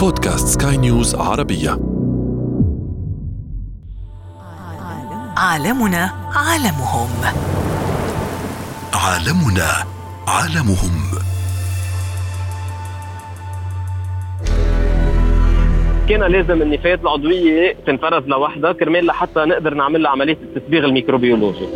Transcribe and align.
بودكاست 0.00 0.62
سكاي 0.62 0.76
نيوز 0.76 1.14
عربية. 1.14 1.70
عالمنا 5.36 6.10
عالمهم. 6.34 7.08
عالمنا 8.94 9.70
عالمهم. 10.28 11.18
كان 16.08 16.20
لازم 16.20 16.62
النفايات 16.62 17.00
العضوية 17.00 17.76
تنفرز 17.86 18.24
لوحدها 18.26 18.72
كرمال 18.72 19.06
لحتى 19.06 19.40
نقدر 19.40 19.74
نعمل 19.74 20.02
لها 20.02 20.10
عملية 20.10 20.38
التسبيخ 20.42 20.84
الميكروبيولوجي. 20.84 21.66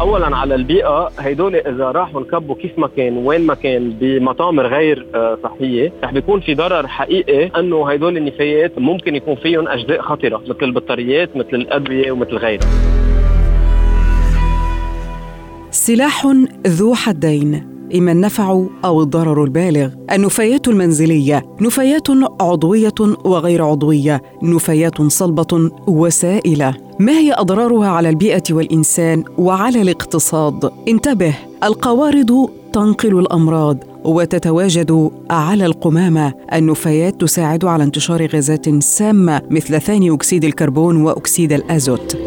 اولا 0.00 0.36
على 0.36 0.54
البيئة 0.54 1.10
هيدول 1.18 1.56
إذا 1.56 1.90
راحوا 1.90 2.20
انكبوا 2.20 2.54
كيف 2.54 2.78
ما 2.78 2.88
كان 2.96 3.16
وين 3.16 3.46
ما 3.46 3.54
كان 3.54 3.90
بمطامر 4.00 4.66
غير 4.66 5.06
آه، 5.14 5.38
صحية 5.42 5.92
رح 6.04 6.12
بيكون 6.12 6.40
في 6.40 6.54
ضرر 6.54 6.86
حقيقي 6.86 7.60
إنه 7.60 7.84
هيدول 7.84 8.16
النفايات 8.16 8.78
ممكن 8.78 9.16
يكون 9.16 9.34
فيهم 9.34 9.68
أجزاء 9.68 10.02
خطرة 10.02 10.42
مثل 10.48 10.56
البطاريات 10.62 11.36
مثل 11.36 11.48
الأدوية 11.54 12.12
ومثل 12.12 12.36
غيرها. 12.36 12.66
سلاح 15.70 16.26
ذو 16.66 16.94
حدين 16.94 17.74
إما 17.94 18.12
النفع 18.12 18.64
أو 18.84 19.02
الضرر 19.02 19.44
البالغ. 19.44 19.88
النفايات 20.12 20.68
المنزلية 20.68 21.42
نفايات 21.60 22.08
عضوية 22.40 22.94
وغير 23.24 23.64
عضوية 23.64 24.22
نفايات 24.42 25.02
صلبة 25.02 25.70
وسائلة. 25.88 26.83
ما 26.98 27.12
هي 27.12 27.32
أضرارها 27.32 27.88
على 27.88 28.08
البيئة 28.08 28.42
والإنسان 28.50 29.24
وعلى 29.38 29.82
الاقتصاد؟ 29.82 30.70
انتبه 30.88 31.34
القوارض 31.64 32.48
تنقل 32.72 33.18
الأمراض 33.18 33.78
وتتواجد 34.04 35.10
على 35.30 35.66
القمامة. 35.66 36.32
النفايات 36.52 37.20
تساعد 37.20 37.64
على 37.64 37.84
انتشار 37.84 38.26
غازات 38.26 38.82
سامة 38.82 39.42
مثل 39.50 39.80
ثاني 39.80 40.14
أكسيد 40.14 40.44
الكربون 40.44 41.02
وأكسيد 41.02 41.52
الأزوت. 41.52 42.18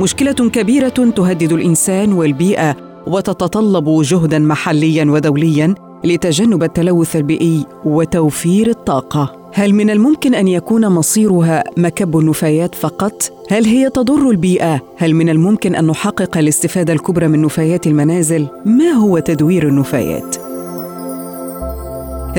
مشكلة 0.00 0.32
كبيرة 0.32 0.88
تهدد 0.88 1.52
الإنسان 1.52 2.12
والبيئة 2.12 2.76
وتتطلب 3.06 4.02
جهدا 4.02 4.38
محليا 4.38 5.04
ودوليا 5.04 5.74
لتجنب 6.04 6.62
التلوث 6.62 7.16
البيئي 7.16 7.66
وتوفير 7.84 8.68
الطاقة. 8.68 9.45
هل 9.58 9.74
من 9.74 9.90
الممكن 9.90 10.34
أن 10.34 10.48
يكون 10.48 10.88
مصيرها 10.88 11.64
مكب 11.76 12.18
النفايات 12.18 12.74
فقط؟ 12.74 13.32
هل 13.50 13.64
هي 13.64 13.90
تضر 13.90 14.30
البيئة؟ 14.30 14.80
هل 14.96 15.14
من 15.14 15.28
الممكن 15.28 15.74
أن 15.74 15.86
نحقق 15.86 16.38
الاستفادة 16.38 16.92
الكبرى 16.92 17.28
من 17.28 17.42
نفايات 17.42 17.86
المنازل؟ 17.86 18.46
ما 18.64 18.90
هو 18.90 19.18
تدوير 19.18 19.68
النفايات؟ 19.68 20.36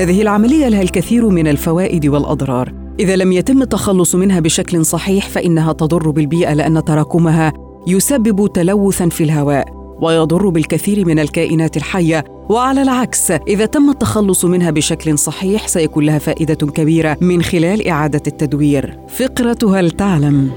هذه 0.00 0.22
العملية 0.22 0.68
لها 0.68 0.82
الكثير 0.82 1.28
من 1.28 1.48
الفوائد 1.48 2.06
والأضرار. 2.06 2.72
إذا 3.00 3.16
لم 3.16 3.32
يتم 3.32 3.62
التخلص 3.62 4.14
منها 4.14 4.40
بشكل 4.40 4.84
صحيح 4.84 5.28
فإنها 5.28 5.72
تضر 5.72 6.10
بالبيئة 6.10 6.54
لأن 6.54 6.84
تراكمها 6.84 7.52
يسبب 7.86 8.52
تلوثا 8.52 9.08
في 9.08 9.24
الهواء 9.24 9.64
ويضر 10.02 10.48
بالكثير 10.48 11.06
من 11.06 11.18
الكائنات 11.18 11.76
الحية 11.76 12.24
وعلى 12.48 12.82
العكس 12.82 13.30
إذا 13.30 13.66
تم 13.66 13.90
التخلص 13.90 14.44
منها 14.44 14.70
بشكل 14.70 15.18
صحيح 15.18 15.68
سيكون 15.68 16.04
لها 16.04 16.18
فائدة 16.18 16.54
كبيرة 16.54 17.16
من 17.20 17.42
خلال 17.42 17.88
إعادة 17.88 18.22
التدوير. 18.26 18.98
فقرة 19.08 19.78
هل 19.78 19.90
تعلم؟ 19.90 20.50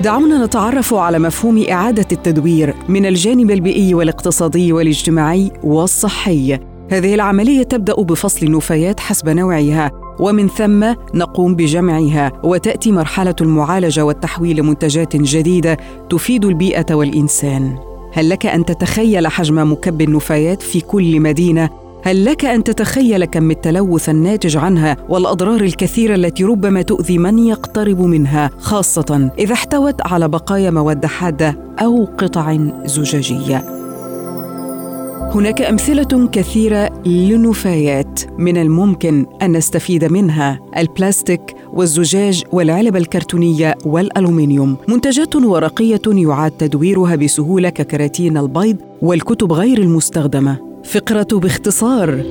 دعونا 0.00 0.44
نتعرف 0.44 0.94
على 0.94 1.18
مفهوم 1.18 1.64
إعادة 1.70 2.06
التدوير 2.12 2.74
من 2.88 3.06
الجانب 3.06 3.50
البيئي 3.50 3.94
والاقتصادي 3.94 4.72
والاجتماعي 4.72 5.52
والصحي. 5.64 6.58
هذه 6.90 7.14
العملية 7.14 7.62
تبدأ 7.62 7.94
بفصل 7.94 8.46
النفايات 8.46 9.00
حسب 9.00 9.28
نوعها 9.28 9.90
ومن 10.20 10.48
ثم 10.48 10.94
نقوم 11.14 11.54
بجمعها 11.54 12.32
وتأتي 12.44 12.92
مرحلة 12.92 13.34
المعالجة 13.40 14.04
والتحويل 14.04 14.56
لمنتجات 14.56 15.16
جديدة 15.16 15.76
تفيد 16.10 16.44
البيئة 16.44 16.94
والإنسان. 16.94 17.95
هل 18.16 18.28
لك 18.28 18.46
أن 18.46 18.64
تتخيل 18.64 19.26
حجم 19.26 19.72
مكب 19.72 20.00
النفايات 20.00 20.62
في 20.62 20.80
كل 20.80 21.20
مدينة؟ 21.20 21.70
هل 22.04 22.24
لك 22.24 22.44
أن 22.44 22.64
تتخيل 22.64 23.24
كم 23.24 23.50
التلوث 23.50 24.08
الناتج 24.08 24.56
عنها 24.56 24.96
والأضرار 25.08 25.60
الكثيرة 25.60 26.14
التي 26.14 26.44
ربما 26.44 26.82
تؤذي 26.82 27.18
من 27.18 27.38
يقترب 27.38 28.00
منها 28.00 28.50
خاصة 28.58 29.30
إذا 29.38 29.52
احتوت 29.52 30.06
على 30.06 30.28
بقايا 30.28 30.70
مواد 30.70 31.06
حادة 31.06 31.58
أو 31.78 32.04
قطع 32.18 32.56
زجاجية؟ 32.84 33.85
هناك 35.36 35.62
أمثلة 35.62 36.28
كثيرة 36.28 37.02
لنفايات 37.06 38.20
من 38.38 38.56
الممكن 38.56 39.26
أن 39.42 39.56
نستفيد 39.56 40.04
منها 40.04 40.60
البلاستيك 40.76 41.56
والزجاج 41.72 42.44
والعلب 42.52 42.96
الكرتونية 42.96 43.74
والألومنيوم. 43.84 44.76
منتجات 44.88 45.36
ورقية 45.36 46.00
يعاد 46.06 46.50
تدويرها 46.50 47.16
بسهولة 47.16 47.68
ككراتين 47.68 48.36
البيض 48.36 48.76
والكتب 49.02 49.52
غير 49.52 49.78
المستخدمة. 49.78 50.58
فقرة 50.84 51.28
باختصار 51.32 52.22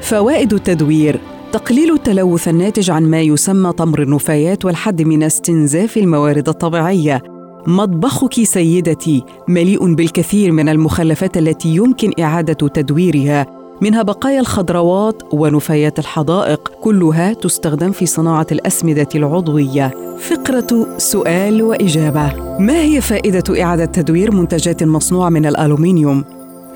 فوائد 0.00 0.52
التدوير 0.52 1.20
تقليل 1.52 1.92
التلوث 1.92 2.48
الناتج 2.48 2.90
عن 2.90 3.02
ما 3.02 3.20
يسمى 3.20 3.72
تمر 3.72 4.02
النفايات 4.02 4.64
والحد 4.64 5.02
من 5.02 5.22
استنزاف 5.22 5.96
الموارد 5.96 6.48
الطبيعية. 6.48 7.37
مطبخك 7.68 8.42
سيدتي 8.44 9.24
مليء 9.48 9.94
بالكثير 9.94 10.52
من 10.52 10.68
المخلفات 10.68 11.36
التي 11.36 11.68
يمكن 11.68 12.12
إعادة 12.20 12.68
تدويرها 12.68 13.46
منها 13.80 14.02
بقايا 14.02 14.40
الخضروات 14.40 15.22
ونفايات 15.32 15.98
الحدائق 15.98 16.72
كلها 16.80 17.32
تستخدم 17.32 17.92
في 17.92 18.06
صناعة 18.06 18.46
الأسمدة 18.52 19.08
العضوية. 19.14 20.16
فقرة 20.18 20.98
سؤال 20.98 21.62
وإجابة. 21.62 22.58
ما 22.58 22.82
هي 22.82 23.00
فائدة 23.00 23.62
إعادة 23.62 23.84
تدوير 23.84 24.34
منتجات 24.34 24.82
مصنوعة 24.82 25.28
من 25.28 25.46
الألومنيوم؟ 25.46 26.24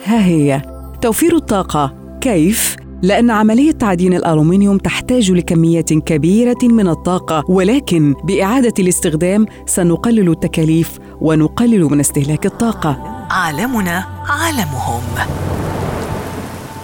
ها 0.05 0.27
هي. 0.27 0.63
توفير 1.03 1.37
الطاقة. 1.37 1.95
كيف؟ 2.21 2.72
لأن 3.03 3.31
عملية 3.31 3.73
تعدين 3.73 4.15
الألومنيوم 4.15 4.79
تحتاج 4.79 5.31
لكميات 5.33 5.93
كبيرة 5.93 6.59
من 6.63 6.89
الطاقة 6.89 7.45
ولكن 7.49 8.15
بإعادة 8.25 8.75
الاستخدام 8.79 9.47
سنقلل 9.67 10.31
التكاليف 10.31 10.99
ونقلل 11.21 11.85
من 11.85 12.01
استهلاك 12.01 12.47
الطاقة. 12.47 12.97
عالمنا 13.31 14.07
عالمهم. 14.29 15.03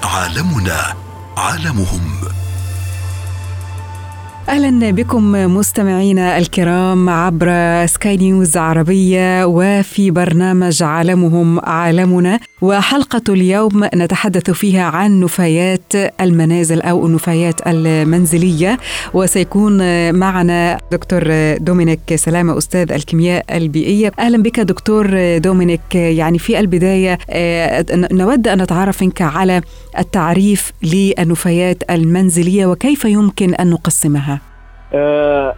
عالمنا 0.04 0.94
عالمهم. 1.36 2.27
أهلا 4.48 4.90
بكم 4.90 5.32
مستمعينا 5.32 6.38
الكرام 6.38 7.08
عبر 7.08 7.46
سكاي 7.86 8.16
نيوز 8.16 8.56
عربية 8.56 9.44
وفي 9.44 10.10
برنامج 10.10 10.82
عالمهم 10.82 11.60
عالمنا. 11.60 12.40
وحلقة 12.62 13.22
اليوم 13.28 13.84
نتحدث 13.94 14.50
فيها 14.50 14.84
عن 14.84 15.20
نفايات 15.20 15.92
المنازل 16.20 16.80
أو 16.80 17.06
النفايات 17.06 17.66
المنزلية. 17.66 18.78
وسيكون 19.14 19.74
معنا 20.14 20.78
دكتور 20.92 21.56
دومينيك 21.56 22.14
سلامة 22.14 22.58
أستاذ 22.58 22.92
الكيمياء 22.92 23.56
البيئية. 23.56 24.12
أهلا 24.18 24.42
بك 24.42 24.60
دكتور 24.60 25.38
دومينيك. 25.38 25.94
يعني 25.94 26.38
في 26.38 26.60
البداية 26.60 27.18
آه، 27.30 27.84
نود 28.12 28.48
أن 28.48 28.62
نتعرف 28.62 29.02
منك 29.02 29.22
على 29.22 29.60
التعريف 29.98 30.72
للنفايات 30.82 31.82
المنزلية 31.90 32.66
وكيف 32.66 33.04
يمكن 33.04 33.54
أن 33.54 33.70
نقسمها؟ 33.70 34.37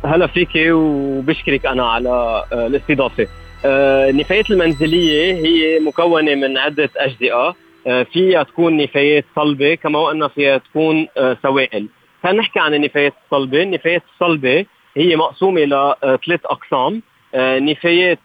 هلا 0.04 0.26
فيكي 0.26 0.72
وبشكرك 0.72 1.66
أنا 1.66 1.86
على 1.86 2.08
أه 2.52 2.66
الاستضافة. 2.66 3.26
النفايات 3.64 4.50
المنزلية 4.50 5.34
هي 5.34 5.78
مكونة 5.80 6.34
من 6.34 6.58
عدة 6.58 6.90
أجزاء. 6.96 7.54
أه 7.86 8.02
فيها 8.02 8.42
تكون 8.42 8.76
نفايات 8.76 9.24
صلبة 9.36 9.74
كما 9.74 10.12
ان 10.12 10.28
فيها 10.28 10.58
تكون 10.58 11.06
سوائل. 11.42 11.86
خلينا 12.22 12.38
نحكي 12.38 12.60
عن 12.60 12.74
النفايات 12.74 13.12
الصلبة. 13.24 13.62
النفايات 13.62 14.02
الصلبة 14.14 14.66
هي 14.96 15.16
مقسومة 15.16 15.60
لثلاث 15.60 16.40
أقسام. 16.44 17.02
نفايات 17.36 18.18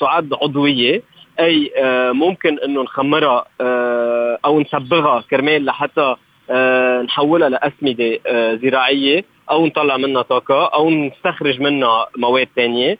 تعد 0.00 0.32
عضوية 0.42 1.02
أي 1.40 1.72
ممكن 2.12 2.58
إنه 2.58 2.82
نخمرها 2.82 3.44
أو 4.44 4.60
نصبغها 4.60 5.24
كرمال 5.30 5.64
لحتى 5.64 6.16
نحولها 7.04 7.48
لأسمدة 7.48 8.18
زراعية. 8.56 9.24
أو 9.50 9.66
نطلع 9.66 9.96
منها 9.96 10.22
طاقة 10.22 10.66
أو 10.66 10.90
نستخرج 10.90 11.60
منها 11.60 12.06
مواد 12.16 12.48
ثانية 12.56 12.98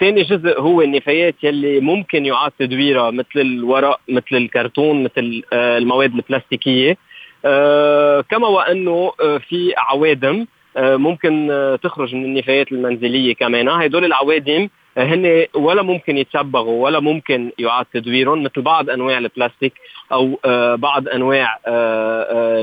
ثاني 0.00 0.20
آه، 0.20 0.24
جزء 0.30 0.60
هو 0.60 0.82
النفايات 0.82 1.34
يلي 1.42 1.80
ممكن 1.80 2.26
يعاد 2.26 2.52
تدويرها 2.58 3.10
مثل 3.10 3.36
الورق 3.36 4.00
مثل 4.08 4.26
الكرتون 4.32 5.02
مثل 5.02 5.42
آه 5.52 5.78
المواد 5.78 6.14
البلاستيكية. 6.14 6.96
آه 7.44 8.20
كما 8.20 8.48
وأنه 8.48 9.12
آه 9.20 9.38
في 9.38 9.72
عوادم 9.76 10.46
آه 10.76 10.96
ممكن 10.96 11.50
آه 11.50 11.76
تخرج 11.76 12.14
من 12.14 12.24
النفايات 12.24 12.72
المنزلية 12.72 13.34
كمان. 13.34 13.68
هدول 13.68 14.04
العوادم 14.04 14.68
هن 14.98 15.46
ولا 15.54 15.82
ممكن 15.82 16.18
يتشبغوا 16.18 16.84
ولا 16.84 17.00
ممكن 17.00 17.50
يعاد 17.58 17.86
تدويرهم 17.92 18.42
مثل 18.42 18.62
بعض 18.62 18.90
أنواع 18.90 19.18
البلاستيك 19.18 19.72
أو 20.12 20.38
بعض 20.76 21.08
أنواع 21.08 21.58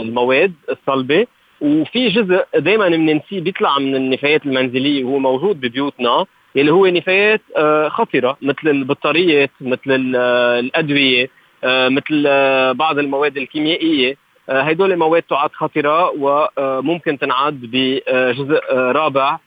المواد 0.02 0.54
الصلبة. 0.70 1.28
وفي 1.62 2.10
جزء 2.10 2.46
دائما 2.56 2.90
بننسيه 2.90 3.42
بيطلع 3.42 3.80
من 3.80 3.96
النفايات 3.96 4.46
المنزلية 4.46 5.04
وهو 5.04 5.20
موجود 5.20 5.62
ببيوتنا 5.62 6.26
اللي 6.56 6.72
هو 6.72 6.86
نفايات 6.88 7.42
خطرة 7.88 8.38
مثل 8.42 8.68
البطاريات 8.68 9.52
مثل 9.62 10.16
الأدوية 10.60 11.30
مثل 11.66 12.24
بعض 12.74 13.00
المواد 13.00 13.38
الكيميائية. 13.38 14.18
هدول 14.50 14.98
مواد 14.98 15.22
تعد 15.22 15.50
خطرة 15.54 16.12
وممكن 16.20 17.20
تنعد 17.20 17.62
بجزء 17.62 18.62
رابع. 18.74 19.32
آه، 19.34 19.40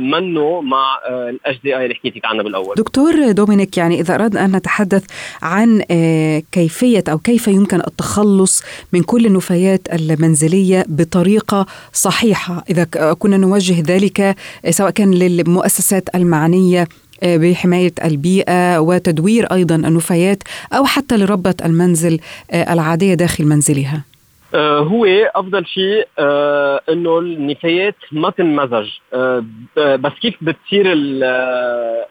منه 0.00 0.60
مع 0.60 0.98
الاش 1.08 1.60
دي 1.64 1.76
اي 1.76 1.82
اللي 1.82 1.94
حكيتك 1.94 2.24
عنها 2.24 2.42
بالأول. 2.42 2.74
دكتور 2.76 3.30
دومينيك 3.32 3.78
يعني 3.78 4.00
إذا 4.00 4.14
اردنا 4.14 4.44
أن 4.44 4.56
نتحدث 4.56 5.04
عن 5.42 5.82
آه، 5.90 6.42
كيفية 6.52 7.04
أو 7.08 7.18
كيف 7.18 7.48
يمكن 7.48 7.80
التخلص 7.80 8.62
من 8.92 9.02
كل 9.02 9.26
النفايات 9.26 9.80
المنزلية 9.92 10.84
بطريقة 10.88 11.66
صحيحة 11.92 12.64
إذا 12.70 12.84
كنا 13.18 13.36
نوجه 13.36 13.82
ذلك 13.86 14.20
آه، 14.20 14.34
سواء 14.70 14.90
كان 14.90 15.14
للمؤسسات 15.14 16.14
المعنية 16.14 16.88
بحماية 17.22 17.92
البيئة 18.04 18.78
وتدوير 18.78 19.52
أيضا 19.52 19.74
النفايات 19.74 20.42
أو 20.72 20.84
حتى 20.84 21.16
لربة 21.16 21.54
المنزل 21.64 22.20
العادية 22.52 23.14
داخل 23.14 23.44
منزلها. 23.44 23.96
آه، 23.96 24.15
هو 24.54 25.04
أفضل 25.34 25.66
شيء 25.66 26.08
آه، 26.18 26.80
إنه 26.88 27.18
النفايات 27.18 27.96
ما 28.12 28.30
تنمزج. 28.30 28.88
آه، 29.12 29.44
بس 29.76 30.12
كيف 30.20 30.34
بتصير 30.40 30.84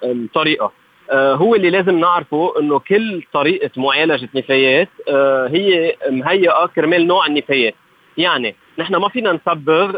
الطريقة؟ 0.03 0.71
هو 1.11 1.55
اللي 1.55 1.69
لازم 1.69 1.99
نعرفه 1.99 2.59
إنه 2.59 2.79
كل 2.79 3.23
طريقة 3.33 3.69
معالجة 3.77 4.29
نفايات 4.35 4.89
هي 5.53 5.95
مهيئة 6.09 6.65
كرمال 6.65 7.07
نوع 7.07 7.25
النفايات. 7.25 7.75
يعني 8.17 8.55
نحن 8.79 8.95
ما 8.95 9.09
فينا 9.09 9.31
نصبغ 9.31 9.95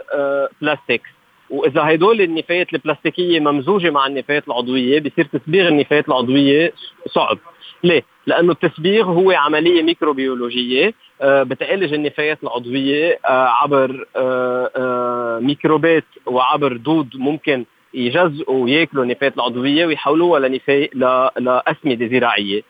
بلاستيك. 0.61 1.01
وإذا 1.49 1.81
هدول 1.81 2.21
النفايات 2.21 2.73
البلاستيكية 2.73 3.39
ممزوجة 3.39 3.89
مع 3.89 4.07
النفايات 4.07 4.47
العضوية 4.47 4.99
بصير 4.99 5.25
تسبيغ 5.25 5.67
النفايات 5.67 6.07
العضوية 6.07 6.73
صعب. 7.07 7.37
ليه؟ 7.83 8.03
لأنه 8.27 8.51
التسبيغ 8.51 9.05
هو 9.05 9.31
عملية 9.31 9.83
ميكروبيولوجية. 9.83 10.87
آه، 10.87 10.93
بتعالج 11.23 11.93
النفايات 11.93 12.37
العضوية 12.43 13.19
آه، 13.25 13.47
عبر 13.61 14.05
آه، 14.15 15.39
ميكروبات 15.39 16.05
وعبر 16.25 16.77
دود 16.77 17.09
ممكن 17.15 17.65
يجزئوا 17.93 18.63
وياكلوا 18.63 19.03
النفايات 19.03 19.35
العضوية 19.35 19.85
ويحولوها 19.85 20.39
لنفاي 20.39 20.89
لأسمدة 21.37 22.07
زراعية. 22.07 22.61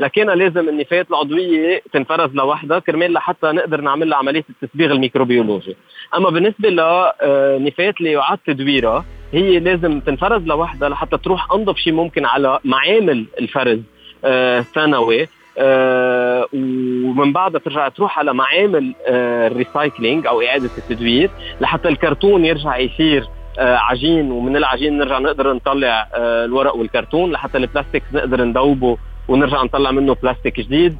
لكن 0.00 0.26
لازم 0.26 0.68
النفايات 0.68 1.10
العضوية 1.10 1.82
تنفرز 1.92 2.34
لوحدها 2.34 2.78
كرمال 2.78 3.12
لحتى 3.12 3.46
نقدر 3.46 3.80
نعمل 3.80 4.10
لها 4.10 4.18
عملية 4.18 4.44
التسبيخ 4.50 4.92
الميكروبيولوجي. 4.92 5.76
أما 6.16 6.30
بالنسبة 6.30 6.68
لنفايات 6.68 7.98
اللي 7.98 8.12
يعاد 8.12 8.38
تدويرها 8.46 9.04
هي 9.32 9.58
لازم 9.58 10.00
تنفرز 10.00 10.42
لوحدها 10.42 10.88
لحتى 10.88 11.18
تروح 11.18 11.52
أنظف 11.52 11.76
شيء 11.76 11.92
ممكن 11.92 12.24
على 12.24 12.58
معامل 12.64 13.26
الفرز 13.40 13.80
الثانوي 14.24 15.28
آه 15.58 16.46
ومن 16.54 17.32
بعدها 17.32 17.60
ترجع 17.60 17.88
تروح 17.88 18.18
على 18.18 18.34
معامل 18.34 18.94
آه 19.06 19.46
ال 19.46 19.54
recycling 19.54 20.26
أو 20.26 20.42
إعادة 20.42 20.70
التدوير 20.78 21.30
لحتى 21.60 21.88
الكرتون 21.88 22.44
يرجع 22.44 22.76
يصير 22.76 23.24
آه 23.58 23.76
عجين 23.76 24.30
ومن 24.32 24.56
العجين 24.56 24.98
نرجع 24.98 25.18
نقدر 25.18 25.52
نطلع 25.52 26.08
آه 26.14 26.44
الورق 26.44 26.76
والكرتون 26.76 27.32
لحتى 27.32 27.58
البلاستيك 27.58 28.02
نقدر 28.12 28.44
ندوبه 28.44 28.96
ونرجع 29.28 29.62
نطلع 29.62 29.90
منه 29.90 30.14
بلاستيك 30.22 30.60
جديد 30.60 30.96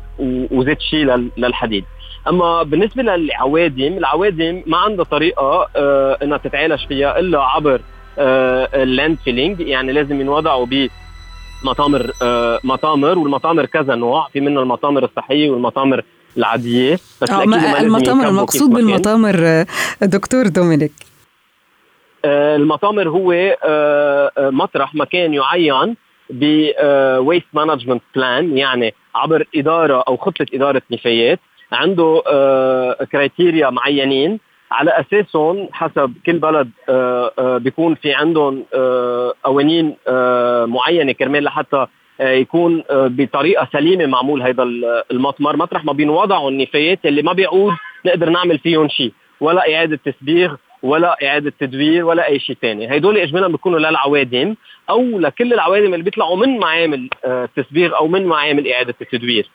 وذات 0.51 0.81
الشيء 0.81 1.31
للحديد. 1.37 1.85
أما 2.29 2.63
بالنسبة 2.63 3.03
للعوادم 3.03 3.99
العوادم 3.99 4.63
ما 4.67 4.77
عندها 4.77 5.05
طريقة 5.05 5.69
آه 5.77 6.19
إنها 6.23 6.39
تتعالج 6.39 6.87
فيها 6.87 7.19
إلا 7.19 7.43
عبر 7.43 7.81
آه 8.19 8.69
ال 8.83 9.19
landfilling 9.25 9.61
يعني 9.61 9.93
لازم 9.93 10.21
ينوضعوا 10.21 10.67
مطامر 11.65 12.13
آه 12.23 12.61
مطامر 12.65 13.19
والمطامر 13.19 13.67
كذا 13.67 13.95
نوع. 13.95 14.29
في 14.33 14.41
منها 14.41 14.63
المطامر 14.63 15.05
الصحية 15.05 15.51
والمطامر 15.51 16.03
العادية. 16.37 16.95
بس 16.95 17.31
آه 17.31 17.43
المطامر 17.81 18.29
المقصود 18.29 18.71
بالمطامر 18.71 19.37
آه، 19.47 19.67
دكتور 20.03 20.47
دومينيك. 20.47 20.93
آه 22.25 22.57
المطامر 22.57 23.09
هو 23.09 23.57
مطرح 24.39 24.95
مكان 24.95 25.35
معين 25.35 25.97
ب 26.31 26.50
waste 26.50 27.47
management 27.53 28.03
plan 28.17 28.59
يعني 28.59 28.95
عبر 29.15 29.47
إدارة 29.57 30.05
أو 30.09 30.17
خطة 30.17 30.47
إدارة 30.55 30.83
نفايات. 30.91 31.41
عنده 31.73 32.23
criteria 33.13 33.71
معينين. 33.71 34.39
على 34.73 34.91
أساسهم 34.91 35.69
حسب 35.73 36.13
كل 36.27 36.39
بلد 36.39 36.71
آه، 36.89 37.33
آه، 37.39 37.59
بيكون 37.59 37.95
في 37.95 38.15
عندهم 38.15 38.65
آه، 38.75 39.35
قوانين 39.45 39.97
معينة 40.67 41.13
كرمال 41.13 41.45
لحتى 41.45 41.87
يكون 42.21 42.83
بطريقة 42.91 43.69
سليمة 43.73 44.07
معمول 44.07 44.43
هذا 44.43 44.63
المطمر. 45.11 45.57
مطرح 45.57 45.85
ما 45.85 45.93
بينوضعوا 45.93 46.51
النفايات 46.51 46.99
اللي 47.05 47.23
ما 47.23 47.33
بيعود 47.33 47.73
نقدر 48.07 48.29
نعمل 48.29 48.59
فيهم 48.59 48.89
شيء 48.89 49.13
ولا 49.41 49.75
إعادة 49.75 49.99
تسبيغ 50.05 50.55
ولا 50.83 51.17
إعادة 51.23 51.53
تدوير 51.61 52.05
ولا 52.05 52.29
أي 52.29 52.39
شيء 52.41 52.57
ثاني 52.63 52.97
هدول 52.97 53.19
اجمالا 53.19 53.49
بيكونوا 53.49 53.79
للعوادم 53.79 54.55
أو 54.91 55.19
لكل 55.19 55.53
العوادم 55.53 55.95
اللي 55.95 56.05
بيطلعوا 56.05 56.37
من 56.37 56.59
معامل 56.59 57.09
التسبيغ 57.25 57.97
أو 57.97 58.09
من 58.09 58.27
معامل 58.27 58.73
إعادة 58.73 58.95
التدوير. 59.01 59.51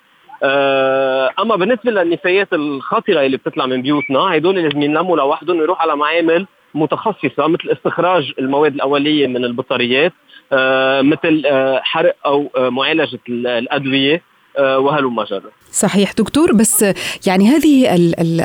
أما 1.39 1.55
بالنسبة 1.55 1.91
للنفايات 1.91 2.53
الخطرة 2.53 3.21
اللي 3.21 3.37
بتطلع 3.37 3.65
من 3.65 3.81
بيوتنا 3.81 4.19
هدول 4.19 4.55
لازم 4.55 4.81
ينلموا 4.81 5.17
لوحدهم 5.17 5.59
ويروح 5.59 5.81
على 5.81 5.95
معامل 5.95 6.47
متخصصة 6.75 7.47
مثل 7.47 7.69
استخراج 7.69 8.33
المواد 8.39 8.73
الأولية 8.73 9.27
من 9.27 9.45
البطاريات 9.45 10.13
آه، 10.53 11.01
مثل 11.01 11.43
آه، 11.45 11.81
حرق 11.83 12.15
أو 12.25 12.49
معالجة 12.55 13.19
الأدوية. 13.29 14.21
وهلم 14.59 15.23
جرا 15.23 15.51
صحيح 15.73 16.11
دكتور 16.11 16.53
بس 16.53 16.85
يعني 17.25 17.47
هذه 17.47 17.89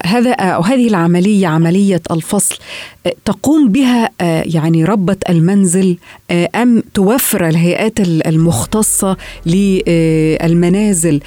هذا 0.05 0.33
أو 0.33 0.63
هذه 0.63 0.89
العملية 0.89 1.47
عملية 1.47 2.03
الفصل 2.11 2.59
تقوم 3.25 3.69
بها 3.69 4.11
يعني 4.45 4.85
ربة 4.85 5.17
المنزل 5.29 5.97
أم 6.31 6.83
توفر 6.95 7.49
الهيئات 7.49 8.01
المختصة 8.01 9.17
للمنازل 9.47 11.21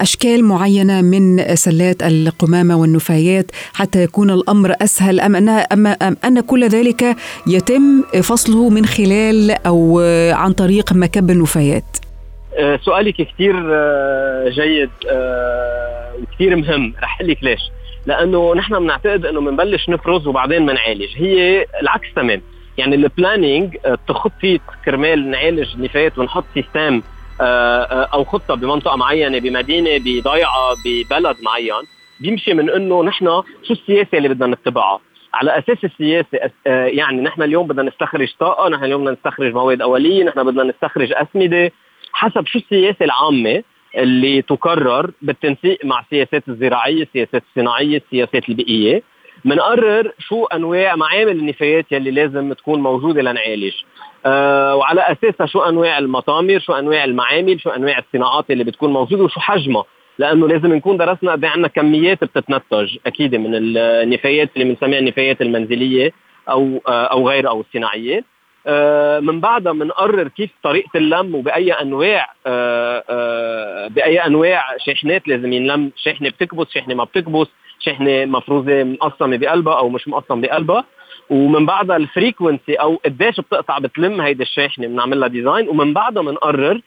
أشكال 0.00 0.44
معينة 0.44 1.00
من 1.00 1.56
سلات 1.56 2.02
القمامة 2.02 2.76
والنفايات 2.76 3.50
حتى 3.72 4.02
يكون 4.02 4.30
الأمر 4.30 4.74
أسهل 4.82 5.20
أم 5.20 5.36
أن 5.36 5.48
أم 5.48 6.16
أن 6.24 6.40
كل 6.40 6.68
ذلك 6.68 7.16
يتم 7.46 8.02
فصله 8.22 8.68
من 8.68 8.86
خلال 8.86 9.50
أو 9.50 10.00
عن 10.32 10.52
طريق 10.52 10.92
مكب 10.92 11.30
النفايات؟ 11.30 11.84
آه، 11.96 12.05
سؤالك 12.84 13.14
كثير 13.14 13.54
آه، 13.74 14.48
جيد 14.48 14.90
آه، 15.10 16.12
وكثير 16.22 16.56
مهم. 16.56 16.94
رح 17.02 17.16
أقول 17.20 17.30
لك 17.30 17.38
ليش. 17.44 17.60
لأنه 18.06 18.54
نحن 18.54 18.78
بنعتقد 18.78 19.26
إنه 19.26 19.40
بنبلش 19.40 19.88
نفرز 19.88 20.26
وبعدين 20.26 20.66
بنعالج 20.66 21.08
هي 21.16 21.66
العكس 21.82 22.06
تمام. 22.16 22.42
يعني 22.78 22.94
ال 22.96 23.05
planning 23.05 23.76
التخطيط 23.86 24.60
كرمال 24.84 25.30
نعالج 25.30 25.76
نفايات 25.78 26.18
ونحط 26.18 26.44
system 26.54 27.02
أو 28.14 28.24
خطة 28.24 28.54
بمنطقة 28.54 28.96
معينة 28.96 29.38
بمدينة 29.38 29.90
بضيعة 29.98 30.74
ببلد 30.84 31.36
معين. 31.42 31.82
بيمشي 32.20 32.54
من 32.54 32.70
إنه 32.70 33.04
نحن 33.04 33.26
شو 33.68 33.72
السياسة 33.72 34.18
اللي 34.18 34.28
بدنا 34.28 34.46
نتبعها. 34.46 35.00
على 35.34 35.58
أساس 35.58 35.84
السياسة 35.84 36.38
يعني 36.66 37.22
نحن 37.22 37.42
اليوم 37.42 37.66
بدنا 37.66 37.82
نستخرج 37.82 38.32
طاقة 38.40 38.68
نحن 38.68 38.84
اليوم 38.84 39.00
بدنا 39.04 39.12
نستخرج 39.16 39.52
مواد 39.52 39.82
أولية 39.82 40.24
نحن 40.24 40.42
بدنا 40.44 40.64
نستخرج 40.64 41.12
أسمدة. 41.12 41.72
حسب 42.16 42.46
شو 42.46 42.58
السياسة 42.58 43.04
العامة 43.04 43.62
اللي 43.96 44.42
تقرر 44.42 45.10
بالتنسيق 45.22 45.84
مع 45.84 46.00
السياسات 46.00 46.48
الزراعية، 46.48 47.02
السياسات 47.02 47.42
الصناعية، 47.48 48.02
السياسات 48.06 48.48
البيئية، 48.48 49.02
بنقرر 49.44 50.12
شو 50.18 50.44
أنواع 50.44 50.96
معامل 50.96 51.30
النفايات 51.30 51.92
يلي 51.92 52.10
لازم 52.10 52.52
تكون 52.52 52.80
موجودة 52.80 53.22
لنعالج. 53.22 53.72
أه 54.26 54.76
وعلى 54.76 55.00
أساسها 55.00 55.46
شو 55.46 55.60
أنواع 55.60 55.98
المطامر، 55.98 56.58
شو 56.58 56.72
أنواع 56.72 57.04
المعامل، 57.04 57.60
شو 57.60 57.70
أنواع 57.70 57.98
الصناعات 57.98 58.50
اللي 58.50 58.64
بتكون 58.64 58.92
موجودة 58.92 59.24
وشو 59.24 59.40
حجمها، 59.40 59.84
لأنه 60.18 60.48
لازم 60.48 60.74
نكون 60.74 60.96
درسنا 60.96 61.32
قد 61.32 61.44
عندنا 61.44 61.68
كميات 61.68 62.24
بتتنتج 62.24 62.96
أكيد 63.06 63.34
من 63.34 63.50
النفايات 63.54 64.50
اللي 64.56 64.64
بنسميها 64.74 64.98
النفايات 64.98 65.42
المنزلية 65.42 66.12
أو 66.48 66.80
آه، 66.88 67.04
أو 67.04 67.28
غيرها 67.28 67.50
أو 67.50 67.60
الصناعية. 67.60 68.35
آه، 68.66 69.20
من 69.20 69.40
بعدها 69.40 69.72
بنقرر 69.72 70.28
كيف 70.28 70.50
طريقة 70.62 70.90
اللم 70.96 71.34
وبأي 71.34 71.72
أنواع 71.72 72.32
آه، 72.46 73.04
آه، 73.10 73.88
بأي 73.88 74.18
أنواع 74.26 74.64
شاحنات 74.86 75.28
لازم 75.28 75.52
ينلم. 75.52 75.92
شاحنه 75.96 76.28
بتكبس 76.28 76.66
شاحنه 76.70 76.94
ما 76.94 77.04
بتكبس. 77.04 77.46
شاحنه 77.80 78.24
مفروزه 78.24 78.84
مقسمه 78.84 79.36
بقلبها 79.36 79.78
أو 79.78 79.88
مش 79.88 80.08
مقسم 80.08 80.40
بقلبها. 80.40 80.84
ومن 81.30 81.66
بعدها 81.66 81.96
ال 81.96 82.04
frequency 82.04 82.74
أو 82.74 83.00
قديش 83.04 83.40
بتقطع 83.40 83.78
بتلم 83.78 84.20
هيدي 84.20 84.42
الشاحنه 84.42 84.86
بنعمل 84.86 85.20
لها 85.20 85.28
design 85.28 85.68
ومن 85.68 85.92
بعدها 85.92 86.22
بنقرر 86.22 86.80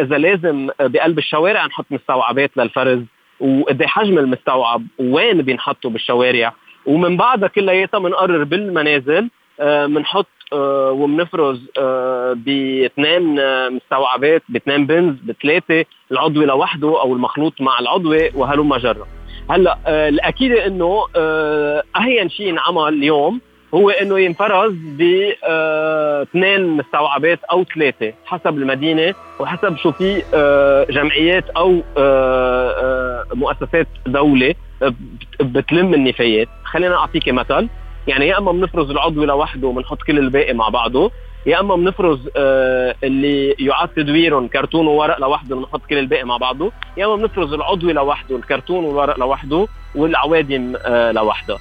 إذا 0.00 0.18
لازم 0.18 0.70
بقلب 0.80 1.18
الشوارع 1.18 1.66
نحط 1.66 1.86
مستوعبات 1.90 2.50
للفرز. 2.56 3.02
وقد 3.40 3.82
حجم 3.82 4.18
المستوعب؟ 4.18 4.82
وين 4.98 5.42
بينحطوا 5.42 5.90
بالشوارع؟ 5.90 6.52
ومن 6.86 7.16
بعدها 7.16 7.48
كلياتها 7.48 7.98
بنقرر 7.98 8.44
بالمنازل 8.44 9.28
بنحط 9.60 10.26
وبنفرز 10.52 11.60
آه 11.78 12.32
باثنين 12.32 13.34
مستوعبات 13.70 14.42
باثنين 14.48 14.86
بنز 14.86 15.14
بثلاثة 15.28 15.84
العضوي 16.12 16.46
لوحده 16.46 17.00
أو 17.00 17.12
المخلوط 17.14 17.60
مع 17.60 17.78
العضوي 17.78 18.30
وهلم 18.34 18.76
جرا 18.76 19.06
هلأ 19.50 19.78
آه 19.86 20.08
الأكيد 20.08 20.52
إنه 20.52 21.06
آه 21.16 21.82
أهين 21.96 22.28
شيء 22.30 22.50
انعمل 22.50 22.88
اليوم 22.88 23.40
هو 23.74 23.90
إنه 23.90 24.18
ينفرز 24.18 24.72
باثنين 24.72 26.44
آه 26.44 26.76
مستوعبات 26.76 27.38
أو 27.44 27.64
ثلاثة 27.74 28.12
حسب 28.26 28.58
المدينة 28.58 29.14
وحسب 29.40 29.76
شو 29.76 29.92
في 29.92 30.22
آه 30.34 30.84
جمعيات 30.90 31.50
أو 31.50 31.82
آه 31.98 32.70
آه 32.70 33.24
مؤسسات 33.34 33.86
دولة 34.06 34.54
بتلم 35.40 35.94
النفايات. 35.94 36.48
خلينا 36.64 36.96
اعطيك 36.96 37.28
مثل. 37.28 37.68
يعني 38.06 38.26
يا 38.26 38.38
اما 38.38 38.52
بنفرز 38.52 38.90
العضوي 38.90 39.26
لوحده 39.26 39.68
وبنحط 39.68 40.02
كل 40.02 40.18
الباقي 40.18 40.52
مع 40.54 40.68
بعضه 40.68 41.10
يا 41.46 41.60
اما 41.60 41.76
بنفرز 41.76 42.28
آه 42.36 42.94
اللي 43.04 43.54
يعاد 43.58 43.88
تدويرهم 43.88 44.48
كرتون 44.48 44.86
وورق 44.86 45.20
لوحده 45.20 45.56
بنحط 45.56 45.80
كل 45.90 45.98
الباقي 45.98 46.24
مع 46.24 46.36
بعضه 46.36 46.72
يا 46.96 47.06
اما 47.06 47.16
بنفرز 47.16 47.52
العضوي 47.52 47.92
لوحده 47.92 48.36
الكرتون 48.36 48.84
والورق 48.84 49.18
لوحده 49.18 49.66
والعوادم 49.94 50.74
آه 50.86 51.12
لوحدها 51.12 51.58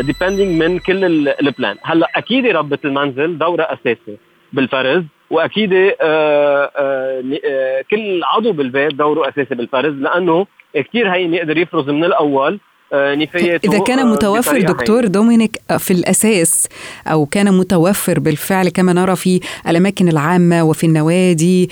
depending 0.00 0.62
uh, 0.62 0.66
من 0.66 0.78
كل 0.78 1.04
ال 1.28 1.38
plan 1.38 1.76
هلأ 1.82 2.10
أكيد 2.16 2.46
ربة 2.46 2.78
المنزل 2.84 3.38
دورها 3.38 3.72
اساسي 3.72 4.18
بالفرز 4.52 5.02
وأكيد 5.30 5.70
uh, 5.72 5.94
uh, 6.02 7.86
كل 7.90 8.24
عضو 8.24 8.52
بالبيت 8.52 8.94
دوره 8.94 9.28
أساسي 9.28 9.54
بالفرز 9.54 9.94
لأنه 9.94 10.46
كثير 10.74 11.12
هين 11.14 11.34
يقدر 11.34 11.58
يفرز 11.58 11.90
من 11.90 12.04
الأول 12.04 12.58
نفاياته 12.92 13.68
إذا 13.68 13.78
كان 13.78 14.06
متوفر 14.06 14.60
دكتور 14.60 15.06
دومينيك 15.06 15.60
في 15.78 15.90
الأساس 15.90 16.68
أو 17.06 17.26
كان 17.26 17.54
متوفر 17.54 18.18
بالفعل 18.18 18.68
كما 18.68 18.92
نرى 18.92 19.16
في 19.16 19.40
الأماكن 19.68 20.08
العامة 20.08 20.62
وفي 20.64 20.86
النوادي 20.86 21.70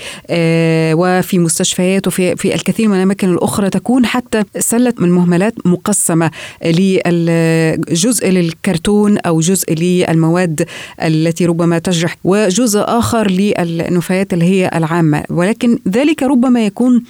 وفي 0.93 1.39
مستشفيات 1.39 2.07
وفي 2.07 2.35
في 2.35 2.55
الكثير 2.55 2.87
من 2.87 2.97
الأماكن 2.97 3.33
الأخرى 3.33 3.69
تكون 3.69 4.05
حتى 4.05 4.43
سلة 4.59 4.93
من 4.99 5.11
مهملات 5.11 5.53
مقسمة 5.65 6.31
لجزء 6.65 8.29
للكرتون 8.29 9.17
أو 9.17 9.39
جزء 9.39 9.73
للمواد 9.73 10.65
التي 11.01 11.45
ربما 11.45 11.79
تجرح 11.79 12.15
وجزء 12.23 12.83
آخر 12.87 13.31
للنفايات 13.31 14.33
اللي 14.33 14.45
هي 14.45 14.71
العامة. 14.75 15.23
ولكن 15.29 15.79
ذلك 15.89 16.23
ربما 16.23 16.65
يكون 16.65 17.03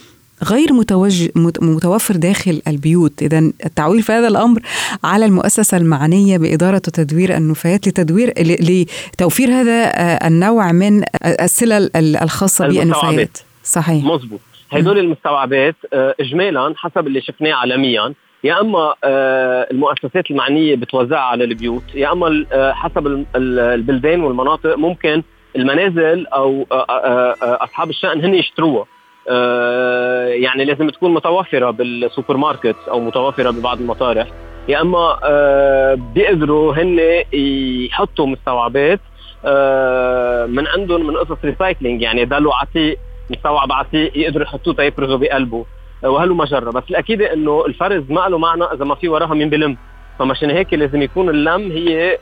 غير 0.44 0.74
متوج... 0.74 1.28
متوفر 1.62 2.16
داخل 2.16 2.62
البيوت. 2.68 3.22
إذا 3.22 3.40
التعويل 3.40 4.02
في 4.02 4.12
هذا 4.12 4.28
الأمر 4.28 4.60
على 5.04 5.26
المؤسسة 5.26 5.78
المعنية 5.78 6.38
بإدارة 6.38 6.82
وتدوير 6.88 7.38
النفايات 7.38 7.88
لتدوير 7.88 8.34
لتوفير 8.40 9.50
هذا 9.50 9.92
النوع 10.28 10.72
من 10.72 11.04
السلل 11.26 11.90
الخاصة 11.96 12.68
بالنفايات. 12.68 13.38
صحيح. 13.64 14.04
مظبوط 14.04 14.40
هدول 14.72 15.00
المستوعبات 15.00 15.76
إجمالا 15.94 16.74
حسب 16.78 17.08
اللي 17.08 17.22
شفناه 17.22 17.54
عالميا 17.54 18.14
يا 18.44 18.62
أما 18.62 18.94
المؤسسات 19.72 20.32
المعنية 20.32 20.76
بتوزعها 20.76 21.20
على 21.20 21.44
البيوت 21.44 21.84
يا 21.96 22.12
أما 22.12 22.46
حسب 22.74 23.26
البلدان 23.36 24.22
والمناطق 24.22 24.78
ممكن 24.78 25.24
المنازل 25.56 26.28
أو 26.28 26.66
أصحاب 27.42 27.90
الشأن 27.90 28.26
هن 28.26 28.36
يشتروها. 28.36 28.82
آه 28.82 28.93
يعني 30.44 30.65
لازم 30.65 30.89
تكون 30.89 31.13
متوفرة 31.13 31.72
بالسوبر 31.72 32.38
ماركت 32.38 32.75
أو 32.89 33.00
متوفرة 33.00 33.51
ببعض 33.51 33.80
المطارح. 33.80 34.27
يا 34.68 34.82
أما 34.82 35.20
آه 35.24 35.94
بيقدروا 36.15 36.74
هن 36.74 37.00
يحطوا 37.34 38.27
مستوعبات 38.27 39.00
آه 39.46 40.46
من 40.46 40.68
عندهم 40.68 41.08
من 41.08 41.18
قصص 41.18 41.38
recycling 41.46 42.01
يعني 42.01 42.25
دلو 42.25 42.53
عتيق 42.56 42.98
مستوعب 43.30 43.72
عتيق 43.72 44.18
يقدروا 44.18 44.46
يحطوه 44.46 44.74
تيفرزوا 44.74 45.18
بقلبه 45.18 45.65
وهلو 46.03 46.36
مجرة 46.36 46.72
بس 46.72 46.84
الأكيد 46.89 47.22
إنه 47.22 47.65
الفرز 47.65 48.03
ما 48.10 48.27
له 48.30 48.38
معنى 48.38 48.63
إذا 48.63 48.86
ما 48.86 48.96
في 48.96 49.08
وراها 49.08 49.34
مين 49.34 49.50
بلم 49.50 49.77
فمشان 50.20 50.50
هيك 50.50 50.74
لازم 50.74 51.01
يكون 51.01 51.29
اللم 51.29 51.72
هي 51.72 52.17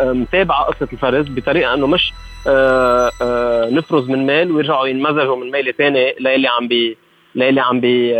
متابعة 0.00 0.64
قصة 0.64 0.88
الفرز 0.92 1.28
بطريقة 1.28 1.74
إنه 1.74 1.86
مش 1.86 2.12
آآ 2.48 3.10
آآ 3.22 3.70
نفرز 3.70 4.10
من 4.10 4.26
مال 4.26 4.52
ويرجعوا 4.52 4.86
ينمزجوا 4.86 5.36
من 5.36 5.50
ميل 5.50 5.74
ثاني 5.74 6.14
للي 6.20 6.48
عم 6.48 6.68
بي 6.68 6.96
للي 7.34 7.60
عم 7.60 7.80
بي 7.80 8.14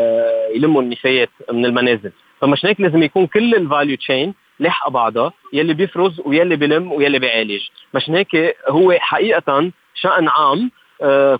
يلموا 0.55 0.83
النفايات 0.83 1.31
من 1.53 1.67
المنازل. 1.67 2.13
فمش 2.41 2.67
هيك 2.67 2.81
لازم 2.81 3.03
يكون 3.03 3.27
كل 3.27 3.55
ال 3.55 3.62
value 3.62 3.97
chain 3.97 4.35
لاحقه 4.61 4.91
بعضها 4.91 5.33
يلي 5.53 5.75
بيفرز 5.75 6.21
ويلي 6.25 6.57
بيلم 6.57 6.93
ويلي 6.93 7.19
بيعالج. 7.19 7.61
مش 7.95 8.11
هيك 8.11 8.57
هو 8.69 8.93
حقيقة 8.99 9.71
شأن 9.95 10.29
عام 10.29 10.71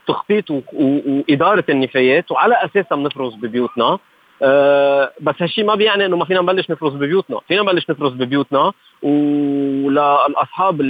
تخطيط 0.07 0.45
وإدارة 0.73 1.65
النفايات 1.69 2.31
وعلى 2.33 2.55
أساسها 2.55 2.97
بنفرز 2.97 3.35
ببيوتنا. 3.35 3.99
أه 4.43 5.13
بس 5.21 5.35
هالشيء 5.41 5.65
ما 5.65 5.75
بيعني 5.75 6.07
انه 6.07 6.17
ما 6.17 6.25
فينا 6.25 6.41
نبلش 6.41 6.71
نفرز 6.71 6.93
ببيوتنا، 6.93 7.41
فينا 7.49 7.63
نبلش 7.63 7.91
نفرز 7.91 8.13
ببيوتنا 8.13 8.73
وللاصحاب 9.03 10.81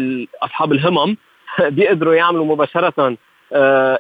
اصحاب 0.43 0.73
الهمم 0.73 1.17
بيقدروا 1.69 2.15
يعملوا 2.15 2.45
مباشره 2.45 3.17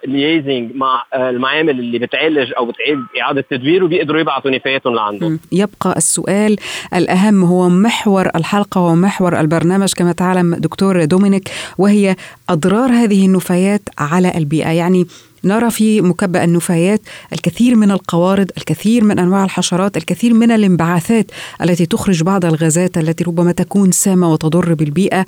liaising 0.06 0.72
uh, 0.72 0.76
مع 0.76 1.04
المعامل 1.14 1.70
اللي 1.70 1.98
بتعالج 1.98 2.52
أو 2.58 2.66
بتعيد 2.66 2.98
اعاده 3.20 3.44
تدوير 3.50 3.84
وبيقدروا 3.84 4.20
يبعثوا 4.20 4.50
نفاياتهم 4.50 4.94
لعندهم. 4.94 5.40
يبقى 5.52 5.94
السؤال 5.96 6.56
الاهم 6.94 7.44
هو 7.44 7.68
محور 7.68 8.26
الحلقة 8.36 8.80
ومحور 8.80 9.40
البرنامج 9.40 9.92
كما 9.92 10.12
تعلم 10.12 10.54
دكتور 10.54 11.04
دومينيك 11.04 11.48
وهي 11.78 12.16
اضرار 12.50 12.90
هذه 12.90 13.26
النفايات 13.26 13.82
على 13.98 14.32
البيئه، 14.38 14.70
يعني 14.70 15.06
نرى 15.46 15.70
في 15.70 16.00
مكبأ 16.00 16.44
النفايات 16.44 17.00
الكثير 17.32 17.74
من 17.76 17.90
القوارض 17.90 18.50
الكثير 18.58 19.04
من 19.04 19.18
أنواع 19.18 19.44
الحشرات 19.44 19.96
الكثير 19.96 20.34
من 20.34 20.50
الانبعاثات 20.50 21.30
التي 21.62 21.86
تخرج 21.86 22.22
بعض 22.22 22.44
الغازات 22.44 22.98
التي 22.98 23.24
ربما 23.24 23.52
تكون 23.52 23.90
سامة 23.90 24.32
وتضر 24.32 24.74
بالبيئة. 24.74 25.26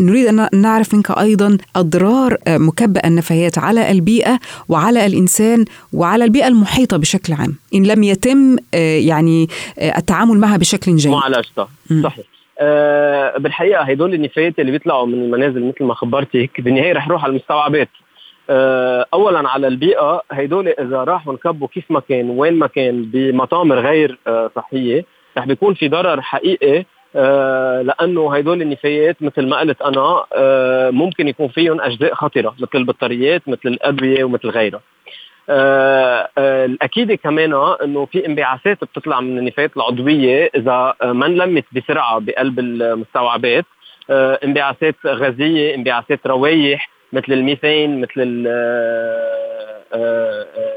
نريد 0.00 0.26
أن 0.26 0.48
نعرف 0.54 0.94
منك 0.94 1.10
أيضا 1.10 1.58
أضرار 1.76 2.36
مكبأ 2.48 3.06
النفايات 3.06 3.58
على 3.58 3.90
البيئة 3.90 4.38
وعلى 4.68 5.06
الإنسان 5.06 5.64
وعلى 5.92 6.24
البيئة 6.24 6.48
المحيطة 6.48 6.96
بشكل 6.96 7.32
عام 7.32 7.54
إن 7.74 7.86
لم 7.86 8.02
يتم 8.02 8.56
يعني 8.74 9.48
التعامل 9.82 10.38
معها 10.38 10.56
بشكل 10.56 10.96
جيد. 10.96 11.12
معالجتها 11.12 11.68
صحيح. 12.02 12.24
أه 12.60 13.38
بالحقيقة 13.38 13.82
هدول 13.82 14.14
النفايات 14.14 14.58
اللي 14.58 14.72
بيطلعوا 14.72 15.06
من 15.06 15.14
المنازل 15.14 15.68
مثل 15.68 15.84
ما 15.84 15.94
خبرتك 15.94 16.50
بالنهاية 16.60 16.92
رح 16.92 17.06
يروح 17.06 17.24
على 17.24 17.30
المستوعبات. 17.30 17.88
اولا 18.50 19.48
على 19.48 19.66
البيئة 19.66 20.22
هدول 20.30 20.68
إذا 20.68 21.04
راحوا 21.04 21.32
انكبوا 21.32 21.68
كيف 21.68 21.84
ما 21.90 22.00
كان 22.00 22.30
وين 22.30 22.54
ما 22.54 22.66
كان 22.66 23.02
بمطامر 23.02 23.78
غير 23.78 24.18
صحية 24.56 25.04
رح 25.38 25.46
بيكون 25.46 25.74
في 25.74 25.88
ضرر 25.88 26.20
حقيقي 26.20 26.84
لأنه 27.84 28.36
هدول 28.36 28.62
النفايات 28.62 29.16
مثل 29.20 29.46
ما 29.46 29.58
قلت 29.58 29.82
أنا 29.82 30.24
ممكن 30.90 31.28
يكون 31.28 31.48
فيهم 31.48 31.80
أجزاء 31.80 32.14
خطرة 32.14 32.54
مثل 32.58 32.68
البطاريات 32.74 33.42
مثل 33.48 33.60
الأدوية 33.64 34.24
ومثل 34.24 34.48
غيرها 34.48 34.80
الأكيد 36.38 37.12
كمان 37.12 37.54
إنه 37.84 38.06
في 38.06 38.26
انبعاثات 38.26 38.84
بتطلع 38.84 39.20
من 39.20 39.38
النفايات 39.38 39.76
العضوية 39.76 40.50
إذا 40.54 40.94
ما 41.04 41.26
انلمت 41.26 41.64
بسرعة 41.72 42.18
بقلب 42.20 42.58
المستوعبات 42.58 43.64
انبعاثات 44.10 44.94
غازية 45.06 45.74
انبعاثات 45.74 46.26
روايح 46.26 46.90
مثل 47.12 47.32
الميثين 47.32 48.00
مثل 48.00 48.12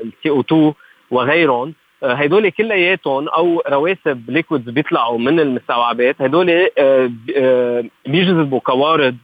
ال 0.04 0.30
CO2 0.30 0.74
وغيرهم. 1.12 1.74
هدول 2.04 2.50
كلياتهم 2.50 3.28
أو 3.28 3.64
رواسب 3.70 4.30
liquids 4.30 4.70
بيطلعوا 4.70 5.20
من 5.20 5.40
المستوعبات. 5.40 6.22
هدول 6.22 6.68
بيجذبوا 8.06 8.60
قوارض 8.66 9.16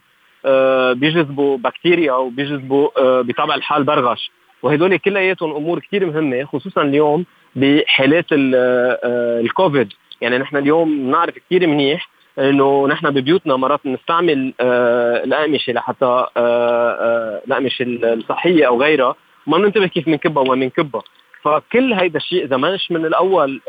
بيجذبوا 0.99 1.57
بكتيريا 1.57 2.13
وبيجذبوا 2.13 3.21
بطبع 3.21 3.55
الحال 3.55 3.83
برغش. 3.83 4.31
وهدول 4.63 4.97
كلياتهم 4.97 5.55
أمور 5.55 5.79
كثير 5.79 6.05
مهمة 6.05 6.43
خصوصا 6.43 6.81
اليوم 6.81 7.25
بحالات 7.55 8.25
الكوفيد 8.31 9.93
يعني 10.21 10.37
نحن 10.37 10.57
اليوم 10.57 11.07
بنعرف 11.07 11.35
كثير 11.35 11.67
منيح 11.67 12.09
إنه 12.39 12.87
نحن 12.87 13.09
ببيوتنا 13.09 13.55
مرات 13.55 13.79
بنستعمل 13.85 14.53
آه 14.61 15.23
الأقمشة 15.23 15.73
لحتى 15.73 16.05
آه 16.05 16.27
آه 16.37 17.41
الأقمشة 17.47 17.83
الصحية 17.83 18.67
أو 18.67 18.81
غيرها. 18.81 19.15
ما 19.47 19.57
بننتبه 19.57 19.87
كيف 19.87 20.05
بنكبها 20.05 20.43
وما 20.43 20.55
بنكبها. 20.55 21.01
فكل 21.41 21.93
هيدا 21.93 22.17
الشيء 22.17 22.43
إذا 22.43 22.57
مش 22.57 22.91
من 22.91 23.05
الأول 23.05 23.61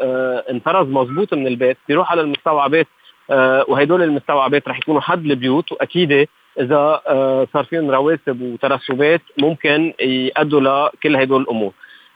انفرز 0.50 0.88
مزبوط 0.88 1.34
من 1.34 1.46
البيت 1.46 1.76
بيروح 1.88 2.12
على 2.12 2.20
المستوعبات 2.20 2.87
وهدول 3.68 4.02
المستوعبات 4.02 4.68
رح 4.68 4.78
يكونوا 4.78 5.00
حد 5.00 5.25
البيوت. 5.25 5.72
وأكيد 5.72 6.28
إذا 6.60 7.00
صار 7.52 7.64
فيهم 7.64 7.90
رواسب 7.90 8.42
وترسبات 8.42 9.22
ممكن 9.38 9.92
يؤدوا 10.00 10.88
لكل 10.88 11.16
هدول 11.16 11.42
الأمور. 11.42 11.72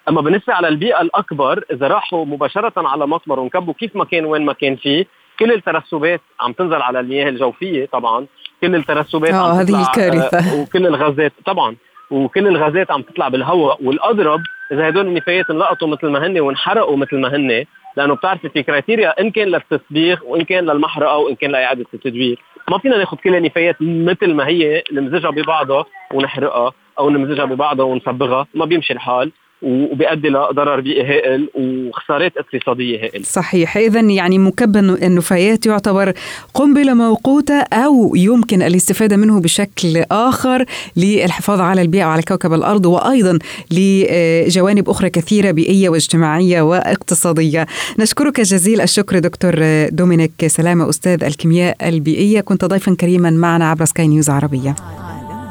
أما 0.08 0.20
بالنسبة 0.20 0.54
على 0.54 0.68
البيئة 0.68 1.00
الأكبر 1.00 1.64
إذا 1.72 1.88
راحوا 1.88 2.24
مباشرة 2.24 2.72
على 2.76 3.06
مطمر 3.06 3.40
ونكبوا 3.40 3.74
كيف 3.74 3.96
ما 3.96 4.04
كان 4.04 4.24
وين 4.24 4.44
ما 4.44 4.52
كان 4.52 4.76
فيه 4.76 5.06
كل 5.42 5.52
الترسبات 5.52 6.20
عم 6.40 6.52
تنزل 6.52 6.82
على 6.82 7.00
المياه 7.00 7.28
الجوفية 7.28 7.86
طبعا. 7.86 8.26
كل 8.60 8.74
الترسبات 8.74 9.34
آه 9.34 9.52
هذه 9.52 9.82
الكارثة. 9.82 10.38
آه 10.38 10.60
وكل 10.60 10.86
الغازات 10.86 11.32
طبعا. 11.46 11.76
وكل 12.10 12.46
الغازات 12.46 12.90
عم 12.90 13.02
تطلع 13.02 13.28
بالهواء. 13.28 13.78
والأضرب 13.84 14.40
إذا 14.72 14.88
هدول 14.88 15.06
النفايات 15.06 15.50
انلقطوا 15.50 15.88
مثل 15.88 16.06
ما 16.06 16.26
هن 16.26 16.40
وانحرقوا 16.40 16.96
مثل 16.96 17.16
ما 17.16 17.36
هن 17.36 17.64
لأنه 17.96 18.14
بتعرفي 18.14 18.48
في 18.48 18.62
criteria 18.62 19.20
إن 19.20 19.30
كان 19.30 19.48
للتسبيخ 19.48 20.18
وإن 20.24 20.44
كان 20.44 20.64
للمحرقة 20.64 21.16
وإن 21.16 21.34
كان 21.34 21.50
لإعادة 21.50 21.86
التدوير 21.94 22.42
ما 22.70 22.78
فينا 22.78 22.96
ناخذ 22.98 23.16
كل 23.16 23.34
النفايات 23.34 23.76
مثل 23.80 24.34
ما 24.34 24.46
هي 24.46 24.82
نمزجها 24.92 25.30
ببعضها 25.30 25.84
ونحرقها 26.14 26.72
أو 26.98 27.10
نمزجها 27.10 27.44
ببعضها 27.44 27.84
ونصبغها. 27.84 28.46
ما 28.54 28.64
بيمشي 28.64 28.92
الحال. 28.92 29.32
وبيؤدي 29.62 30.28
لضرر 30.28 30.80
بيئي 30.80 31.02
هائل 31.02 31.48
وخسارات 31.54 32.32
اقتصادية 32.36 33.04
هائلة. 33.04 33.24
صحيح، 33.24 33.76
إذا 33.76 34.00
يعني 34.00 34.38
مكب 34.38 34.76
النفايات 34.76 35.66
يعتبر 35.66 36.12
قنبله 36.54 36.94
موقوتة 36.94 37.60
أو 37.72 38.14
يمكن 38.16 38.62
الاستفادة 38.62 39.16
منه 39.16 39.40
بشكل 39.40 40.04
آخر 40.10 40.64
للحفاظ 40.96 41.60
على 41.60 41.82
البيئة 41.82 42.04
وعلى 42.06 42.22
كوكب 42.22 42.52
الأرض 42.52 42.86
وأيضا 42.86 43.38
لجوانب 43.70 44.88
أخرى 44.88 45.10
كثيرة 45.10 45.50
بيئية 45.50 45.88
واجتماعية 45.88 46.62
واقتصادية. 46.62 47.66
نشكرك 47.98 48.40
جزيل 48.40 48.80
الشكر 48.80 49.18
دكتور 49.18 49.54
دومينيك 49.88 50.46
سلامة 50.46 50.88
أستاذ 50.88 51.24
الكيمياء 51.24 51.88
البيئية، 51.88 52.40
كنت 52.40 52.64
ضيفا 52.64 52.96
كريما 53.00 53.30
معنا 53.30 53.70
عبر 53.70 53.84
سكاي 53.84 54.08
نيوز 54.08 54.30
عربية. 54.30 54.74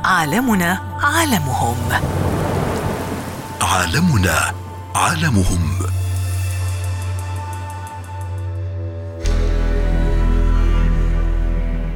عالمنا 0.06 0.80
عالمهم. 1.04 1.76
عالمنا 3.62 4.54
عالمهم. 4.96 5.60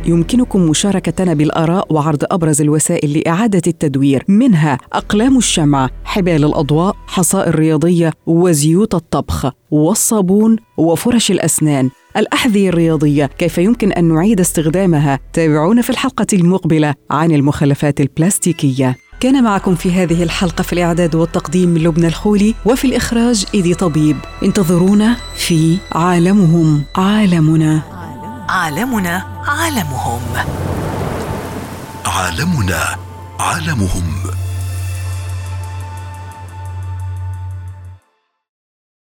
يمكنكم 0.05 0.61
مشاركتنا 0.61 1.33
بالآراء 1.33 1.93
وعرض 1.93 2.23
أبرز 2.23 2.61
الوسائل 2.61 3.17
لإعادة 3.17 3.61
التدوير. 3.67 4.23
منها 4.27 4.77
أقلام 4.93 5.37
الشمع، 5.37 5.89
حبال 6.03 6.43
الأضواء، 6.45 6.95
حصائر 7.07 7.55
رياضية 7.55 8.13
وزيوت 8.25 8.95
الطبخ 8.95 9.51
والصابون 9.71 10.55
وفرش 10.77 11.31
الأسنان. 11.31 11.89
الأحذية 12.17 12.69
الرياضية 12.69 13.25
كيف 13.25 13.57
يمكن 13.57 13.91
أن 13.91 14.13
نعيد 14.13 14.39
استخدامها؟ 14.39 15.19
تابعونا 15.33 15.81
في 15.81 15.89
الحلقة 15.89 16.27
المقبلة 16.33 16.93
عن 17.11 17.31
المخلفات 17.31 18.01
البلاستيكية. 18.01 18.97
كان 19.19 19.43
معكم 19.43 19.75
في 19.75 19.91
هذه 19.91 20.23
الحلقة 20.23 20.61
في 20.61 20.73
الإعداد 20.73 21.15
والتقديم 21.15 21.77
لبنى 21.77 22.07
الخولي 22.07 22.55
وفي 22.65 22.87
الإخراج 22.87 23.45
إيدي 23.53 23.73
طبيب. 23.73 24.17
انتظرونا 24.43 25.17
في 25.35 25.77
عالمهم 25.91 26.83
عالمنا. 26.95 27.81
عالمنا 28.49 29.23
عالمهم. 29.47 30.21
عالمنا 32.05 32.95
عالمهم. 33.39 34.13